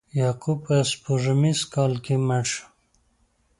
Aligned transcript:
یعقوب 0.19 0.59
په 0.65 0.75
سپوږمیز 0.91 1.59
کال 1.73 1.93
کې 2.05 2.15
مړ 2.27 2.43
شو. 2.51 2.65